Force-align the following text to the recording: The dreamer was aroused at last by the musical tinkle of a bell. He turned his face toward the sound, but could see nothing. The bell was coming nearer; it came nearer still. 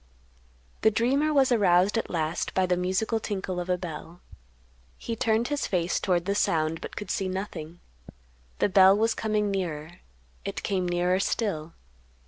The 0.81 0.89
dreamer 0.89 1.31
was 1.31 1.51
aroused 1.51 1.95
at 1.95 2.09
last 2.09 2.55
by 2.55 2.65
the 2.65 2.75
musical 2.75 3.19
tinkle 3.19 3.59
of 3.59 3.69
a 3.69 3.77
bell. 3.77 4.19
He 4.97 5.15
turned 5.15 5.49
his 5.49 5.67
face 5.67 5.99
toward 5.99 6.25
the 6.25 6.33
sound, 6.33 6.81
but 6.81 6.95
could 6.95 7.11
see 7.11 7.27
nothing. 7.27 7.79
The 8.57 8.67
bell 8.69 8.97
was 8.97 9.13
coming 9.13 9.51
nearer; 9.51 9.99
it 10.43 10.63
came 10.63 10.89
nearer 10.89 11.19
still. 11.19 11.73